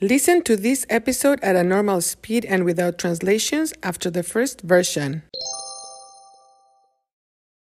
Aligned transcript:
Listen 0.00 0.42
to 0.42 0.56
this 0.56 0.84
episode 0.90 1.38
at 1.40 1.54
a 1.54 1.62
normal 1.62 2.00
speed 2.00 2.44
and 2.44 2.64
without 2.64 2.98
translations 2.98 3.72
after 3.84 4.10
the 4.10 4.24
first 4.24 4.60
version. 4.62 5.22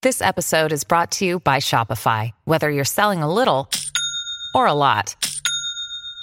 This 0.04 0.22
episode 0.22 0.72
is 0.72 0.84
brought 0.84 1.12
to 1.14 1.26
you 1.26 1.40
by 1.40 1.58
Shopify. 1.58 2.32
Whether 2.46 2.70
you're 2.70 2.86
selling 2.86 3.24
a 3.24 3.34
little 3.34 3.68
or 4.54 4.68
a 4.68 4.74
lot, 4.74 5.16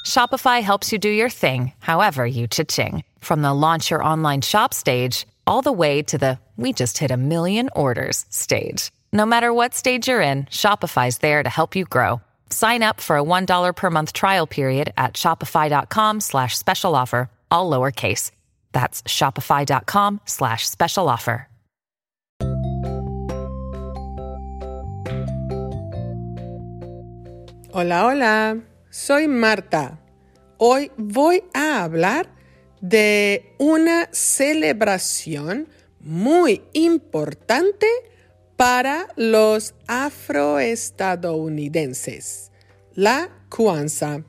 Shopify 0.06 0.62
helps 0.62 0.92
you 0.92 0.98
do 0.98 1.08
your 1.08 1.30
thing, 1.30 1.72
however 1.80 2.24
you 2.24 2.46
cha-ching. 2.46 3.02
From 3.18 3.42
the 3.42 3.52
launch 3.52 3.90
your 3.90 4.02
online 4.02 4.40
shop 4.40 4.72
stage, 4.72 5.26
all 5.48 5.62
the 5.62 5.72
way 5.72 6.02
to 6.02 6.16
the 6.16 6.38
we 6.56 6.72
just 6.72 6.98
hit 6.98 7.10
a 7.10 7.16
million 7.16 7.70
orders 7.74 8.24
stage. 8.30 8.92
No 9.12 9.26
matter 9.26 9.52
what 9.52 9.74
stage 9.74 10.06
you're 10.06 10.20
in, 10.20 10.44
Shopify's 10.46 11.18
there 11.18 11.42
to 11.42 11.48
help 11.48 11.74
you 11.74 11.84
grow. 11.84 12.20
Sign 12.50 12.82
up 12.82 13.00
for 13.00 13.16
a 13.16 13.22
$1 13.22 13.74
per 13.74 13.90
month 13.90 14.12
trial 14.12 14.46
period 14.46 14.92
at 14.96 15.14
shopify.com 15.14 16.20
slash 16.20 16.56
special 16.56 16.94
offer, 16.94 17.30
all 17.50 17.70
lowercase. 17.70 18.30
That's 18.72 19.02
shopify.com 19.02 20.20
slash 20.24 20.68
special 20.68 21.08
offer. 21.08 21.48
Hola, 27.70 28.06
hola, 28.06 28.62
soy 28.90 29.28
Marta. 29.28 29.98
Hoy 30.56 30.90
voy 30.96 31.44
a 31.54 31.84
hablar 31.84 32.26
de 32.80 33.54
una 33.58 34.08
celebración 34.10 35.68
muy 36.00 36.62
importante 36.72 37.86
para 38.58 39.08
los 39.14 39.74
afroestadounidenses, 39.86 42.50
la 42.92 43.30
Kwanzaa. 43.48 44.24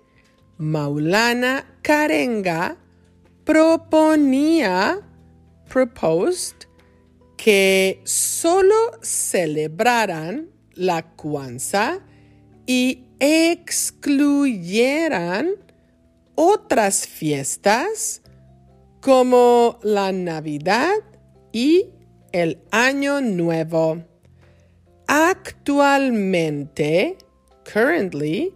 Maulana 0.58 1.64
Karenga 1.84 2.76
proponía, 3.46 5.00
proposed, 5.70 6.56
que 7.38 8.02
solo 8.04 8.74
celebraran 9.04 10.50
la 10.74 11.04
Kwanzaa 11.16 12.00
y 12.66 13.04
excluyeran 13.20 15.52
otras 16.34 17.06
fiestas 17.06 18.24
como 19.02 19.78
la 19.84 20.12
Navidad 20.12 20.96
y 21.52 21.92
el 22.34 22.60
Año 22.72 23.22
Nuevo. 23.22 24.04
Actualmente, 25.08 27.18
currently, 27.72 28.52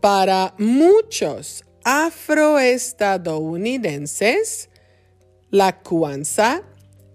para 0.00 0.52
muchos 0.58 1.64
afroestadounidenses, 1.84 4.68
la 5.50 5.80
Kwanzaa 5.80 6.64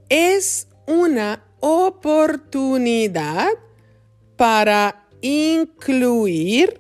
es 0.08 0.69
una 0.88 1.44
oportunidad 1.59 3.50
para 4.38 5.06
incluir 5.22 6.80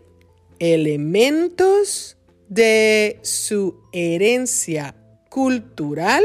elementos 0.59 2.15
de 2.47 3.19
su 3.23 3.81
herencia 3.91 4.95
cultural 5.29 6.23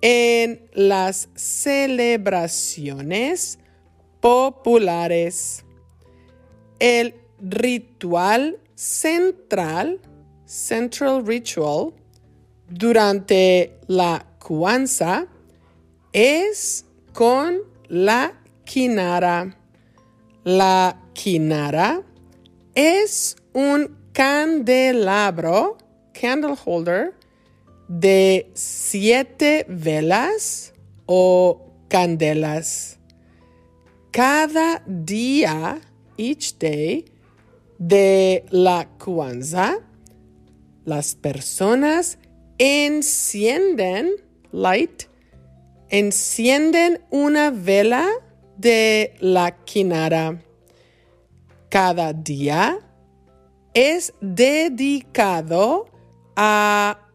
en 0.00 0.68
las 0.72 1.28
celebraciones 1.34 3.58
populares. 4.20 5.64
El 6.78 7.14
ritual 7.40 8.60
central, 8.74 10.00
central 10.44 11.26
ritual, 11.26 11.94
durante 12.68 13.78
la 13.86 14.26
Kwanzaa 14.38 15.26
es 16.12 16.84
con 17.12 17.60
la 17.88 18.40
kinara. 18.64 19.56
La 20.44 21.00
kinara 21.14 22.02
es 22.74 23.36
un 23.52 23.96
candelabro, 24.12 25.78
candle 26.12 26.54
holder, 26.64 27.14
de 27.88 28.50
siete 28.54 29.64
velas 29.68 30.72
o 31.06 31.72
candelas. 31.88 32.98
Cada 34.10 34.82
día, 34.86 35.80
each 36.16 36.58
day, 36.58 37.04
de 37.78 38.44
la 38.50 38.88
Kwanzaa, 38.98 39.78
las 40.84 41.14
personas 41.14 42.18
encienden, 42.58 44.12
light, 44.52 45.04
encienden 45.90 47.00
una 47.10 47.50
vela 47.50 48.08
de 48.56 49.14
la 49.20 49.64
kinara. 49.64 50.42
Cada 51.68 52.12
día 52.12 52.78
es 53.74 54.14
dedicado 54.20 55.90
a 56.36 57.05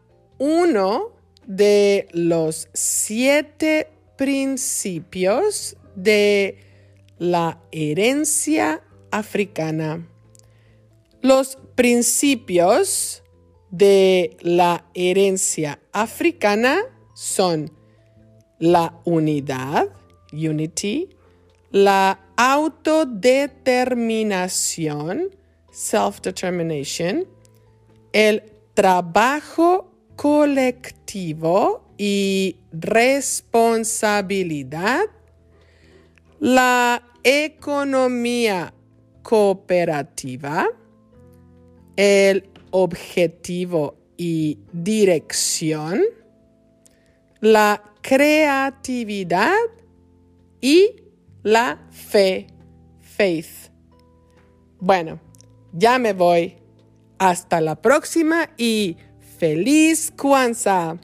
uno 0.42 1.12
de 1.46 2.08
los 2.10 2.68
siete 2.72 3.88
principios 4.16 5.76
de 5.94 6.58
la 7.16 7.62
herencia 7.70 8.82
africana. 9.12 10.04
Los 11.20 11.56
principios 11.76 13.22
de 13.70 14.36
la 14.40 14.84
herencia 14.94 15.78
africana 15.92 16.80
son 17.14 17.70
la 18.58 18.98
unidad, 19.04 19.90
unity, 20.32 21.08
la 21.70 22.18
autodeterminación, 22.36 25.36
self-determination, 25.70 27.28
el 28.12 28.42
trabajo 28.74 29.91
colectivo 30.16 31.84
y 31.96 32.56
responsabilidad, 32.72 35.04
la 36.40 37.04
economía 37.22 38.74
cooperativa, 39.22 40.66
el 41.96 42.48
objetivo 42.70 43.96
y 44.16 44.58
dirección, 44.72 46.02
la 47.40 47.82
creatividad 48.00 49.56
y 50.60 50.96
la 51.42 51.80
fe, 51.90 52.46
faith. 53.00 53.70
Bueno, 54.78 55.20
ya 55.72 55.98
me 55.98 56.12
voy. 56.12 56.58
Hasta 57.18 57.60
la 57.60 57.80
próxima 57.80 58.50
y 58.56 58.96
feliz 59.42 60.12
Kwanzaa. 60.16 60.98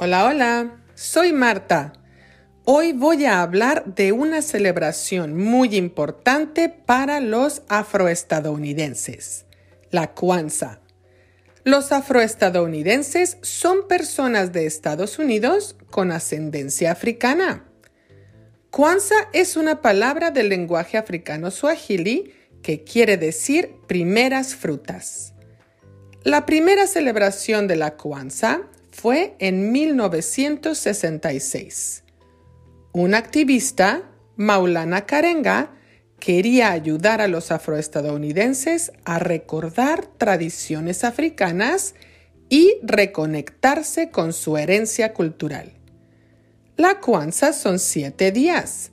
Hola, 0.00 0.24
hola, 0.24 0.80
soy 0.96 1.32
Marta. 1.32 1.92
Hoy 2.64 2.92
voy 2.92 3.26
a 3.26 3.42
hablar 3.42 3.94
de 3.94 4.10
una 4.10 4.42
celebración 4.42 5.36
muy 5.36 5.76
importante 5.76 6.68
para 6.68 7.20
los 7.20 7.62
afroestadounidenses, 7.68 9.46
la 9.92 10.12
Kwanzaa. 10.14 10.80
Los 11.66 11.90
afroestadounidenses 11.90 13.38
son 13.42 13.88
personas 13.88 14.52
de 14.52 14.66
Estados 14.66 15.18
Unidos 15.18 15.74
con 15.90 16.12
ascendencia 16.12 16.92
africana. 16.92 17.64
Kwanzaa 18.70 19.30
es 19.32 19.56
una 19.56 19.82
palabra 19.82 20.30
del 20.30 20.48
lenguaje 20.48 20.96
africano 20.96 21.50
swahili 21.50 22.32
que 22.62 22.84
quiere 22.84 23.16
decir 23.16 23.72
primeras 23.88 24.54
frutas. 24.54 25.34
La 26.22 26.46
primera 26.46 26.86
celebración 26.86 27.66
de 27.66 27.74
la 27.74 27.96
Kwanzaa 27.96 28.70
fue 28.92 29.34
en 29.40 29.72
1966. 29.72 32.04
Un 32.92 33.12
activista, 33.12 34.08
Maulana 34.36 35.04
Karenga, 35.04 35.75
quería 36.26 36.72
ayudar 36.72 37.20
a 37.20 37.28
los 37.28 37.52
afroestadounidenses 37.52 38.90
a 39.04 39.20
recordar 39.20 40.06
tradiciones 40.06 41.04
africanas 41.04 41.94
y 42.48 42.78
reconectarse 42.82 44.10
con 44.10 44.32
su 44.32 44.56
herencia 44.56 45.14
cultural. 45.14 45.74
La 46.76 46.98
Kwanzaa 46.98 47.52
son 47.52 47.78
siete 47.78 48.32
días, 48.32 48.90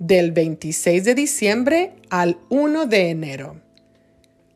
del 0.00 0.32
26 0.32 1.04
de 1.04 1.14
diciembre 1.14 1.94
al 2.10 2.38
1 2.50 2.86
de 2.86 3.10
enero. 3.10 3.62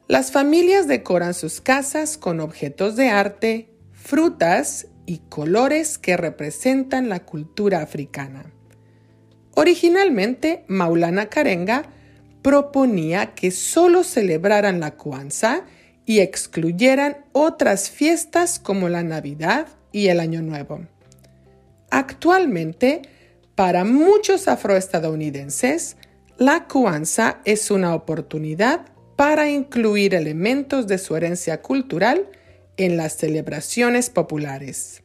Las 0.08 0.32
familias 0.32 0.88
decoran 0.88 1.32
sus 1.32 1.60
casas 1.60 2.18
con 2.18 2.40
objetos 2.40 2.96
de 2.96 3.08
arte, 3.08 3.68
frutas 3.92 4.88
y 5.06 5.18
colores 5.28 5.96
que 5.96 6.16
representan 6.16 7.08
la 7.08 7.20
cultura 7.20 7.82
africana. 7.82 8.52
Originalmente, 9.54 10.64
Maulana 10.66 11.26
Karenga 11.26 11.92
proponía 12.46 13.34
que 13.34 13.50
solo 13.50 14.04
celebraran 14.04 14.78
la 14.78 14.92
Kwanzaa 14.92 15.66
y 16.04 16.20
excluyeran 16.20 17.24
otras 17.32 17.90
fiestas 17.90 18.60
como 18.60 18.88
la 18.88 19.02
Navidad 19.02 19.66
y 19.90 20.06
el 20.06 20.20
Año 20.20 20.42
Nuevo. 20.42 20.86
Actualmente, 21.90 23.02
para 23.56 23.84
muchos 23.84 24.46
afroestadounidenses, 24.46 25.96
la 26.38 26.68
Kwanzaa 26.68 27.40
es 27.44 27.72
una 27.72 27.96
oportunidad 27.96 28.82
para 29.16 29.50
incluir 29.50 30.14
elementos 30.14 30.86
de 30.86 30.98
su 30.98 31.16
herencia 31.16 31.62
cultural 31.62 32.28
en 32.76 32.96
las 32.96 33.16
celebraciones 33.16 34.08
populares. 34.08 35.02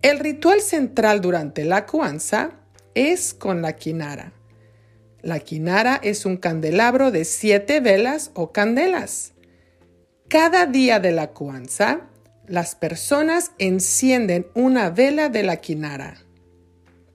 El 0.00 0.20
ritual 0.20 0.62
central 0.62 1.20
durante 1.20 1.66
la 1.66 1.84
Kwanzaa 1.84 2.58
es 2.94 3.34
con 3.34 3.60
la 3.60 3.74
quinara. 3.74 4.32
La 5.26 5.40
quinara 5.40 5.98
es 6.04 6.24
un 6.24 6.36
candelabro 6.36 7.10
de 7.10 7.24
siete 7.24 7.80
velas 7.80 8.30
o 8.34 8.52
candelas. 8.52 9.32
Cada 10.28 10.66
día 10.66 11.00
de 11.00 11.10
la 11.10 11.32
Kwanzaa, 11.32 12.08
las 12.46 12.76
personas 12.76 13.50
encienden 13.58 14.46
una 14.54 14.90
vela 14.90 15.28
de 15.28 15.42
la 15.42 15.56
quinara. 15.56 16.18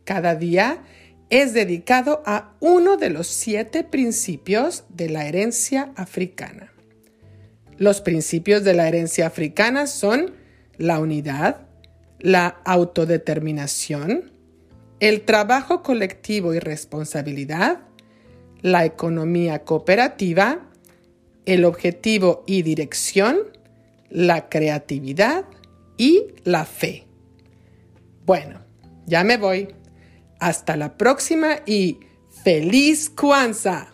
Cada 0.04 0.36
día 0.36 0.84
es 1.30 1.54
dedicado 1.54 2.22
a 2.26 2.58
uno 2.60 2.98
de 2.98 3.12
los 3.12 3.28
siete 3.28 3.86
principios 3.86 4.84
de 4.90 5.08
la 5.08 5.26
herencia 5.26 5.94
africana. 5.96 6.74
Los 7.78 8.02
principios 8.02 8.66
de 8.66 8.74
la 8.74 8.90
herencia 8.90 9.26
africana 9.26 9.88
son 9.88 10.34
la 10.76 11.00
unidad, 11.00 11.62
la 12.20 12.60
autodeterminación, 12.66 14.34
el 15.00 15.22
trabajo 15.22 15.82
colectivo 15.82 16.54
y 16.54 16.60
responsabilidad, 16.60 17.80
la 18.62 18.86
economía 18.86 19.64
cooperativa, 19.64 20.60
el 21.46 21.66
objetivo 21.66 22.44
y 22.46 22.62
dirección, 22.62 23.40
la 24.10 24.50
creatividad 24.50 25.46
y 25.98 26.28
la 26.44 26.66
fe. 26.66 27.08
Bueno, 28.26 28.62
ya 29.06 29.24
me 29.24 29.38
voy. 29.38 29.74
Hasta 30.40 30.76
la 30.76 30.98
próxima 30.98 31.62
y 31.66 32.00
feliz 32.44 33.10
Kwanzaa. 33.10 33.92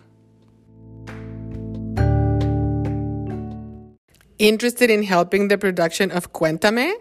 Interested 4.38 4.88
in 4.88 5.02
helping 5.02 5.48
the 5.48 5.58
production 5.58 6.12
of 6.12 6.32
Cuéntame? 6.32 6.92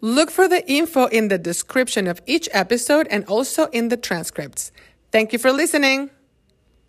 Look 0.00 0.30
for 0.30 0.48
the 0.48 0.66
info 0.66 1.06
in 1.06 1.28
the 1.28 1.38
description 1.38 2.06
of 2.06 2.20
each 2.26 2.48
episode 2.52 3.06
and 3.10 3.24
also 3.26 3.66
in 3.66 3.88
the 3.88 3.96
transcripts. 3.96 4.72
Thank 5.12 5.32
you 5.32 5.38
for 5.38 5.52
listening. 5.52 6.10